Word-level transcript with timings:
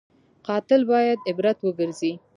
قاتل 0.47 0.81
باید 0.91 1.19
عبرت 1.29 1.57
وګرځي 1.61 2.11